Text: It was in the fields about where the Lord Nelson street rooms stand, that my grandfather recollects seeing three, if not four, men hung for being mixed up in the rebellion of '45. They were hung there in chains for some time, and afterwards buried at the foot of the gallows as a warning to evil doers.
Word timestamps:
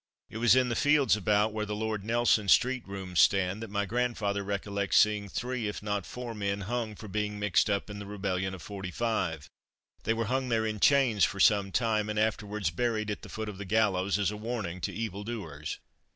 It 0.31 0.37
was 0.37 0.55
in 0.55 0.69
the 0.69 0.75
fields 0.75 1.15
about 1.15 1.53
where 1.53 1.67
the 1.67 1.75
Lord 1.75 2.03
Nelson 2.03 2.47
street 2.47 2.81
rooms 2.87 3.19
stand, 3.19 3.61
that 3.61 3.69
my 3.69 3.85
grandfather 3.85 4.43
recollects 4.43 4.97
seeing 4.97 5.29
three, 5.29 5.67
if 5.67 5.83
not 5.83 6.07
four, 6.07 6.33
men 6.33 6.61
hung 6.61 6.95
for 6.95 7.07
being 7.07 7.37
mixed 7.37 7.69
up 7.69 7.87
in 7.87 7.99
the 7.99 8.07
rebellion 8.07 8.55
of 8.55 8.63
'45. 8.63 9.47
They 10.01 10.13
were 10.15 10.25
hung 10.25 10.49
there 10.49 10.65
in 10.65 10.79
chains 10.79 11.23
for 11.23 11.39
some 11.39 11.71
time, 11.71 12.09
and 12.09 12.17
afterwards 12.17 12.71
buried 12.71 13.11
at 13.11 13.21
the 13.21 13.29
foot 13.29 13.47
of 13.47 13.59
the 13.59 13.63
gallows 13.65 14.17
as 14.17 14.31
a 14.31 14.37
warning 14.37 14.81
to 14.81 14.91
evil 14.91 15.23
doers. 15.23 15.77